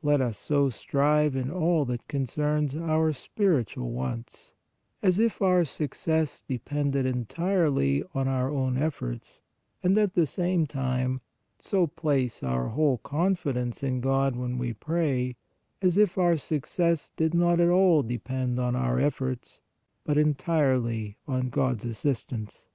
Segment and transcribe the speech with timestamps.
[0.00, 4.52] Let us so strive in all that concerns our spiritual wants,
[5.02, 9.40] as if our success depended entirely on our own ef forts,
[9.82, 11.20] and, at the same time,
[11.58, 15.34] so place our whole confidence in God when we pray,
[15.82, 19.62] as if our success did not at all depend on our efforts,
[20.04, 22.68] but entirely on God s assistance.